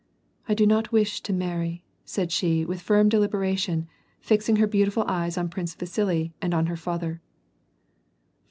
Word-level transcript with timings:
I 0.49 0.55
do 0.55 0.65
not 0.65 0.91
wish 0.91 1.21
to 1.21 1.31
marry," 1.31 1.83
said 2.05 2.31
she 2.31 2.65
with 2.65 2.81
firm 2.81 3.07
deliberation, 3.07 3.87
fixing 4.19 4.55
her 4.55 4.65
beautiful 4.65 5.05
eyes 5.07 5.37
on 5.37 5.47
Prince 5.47 5.75
Vasili 5.75 6.33
and 6.41 6.55
on 6.55 6.65
her 6.65 6.75
father. 6.75 7.21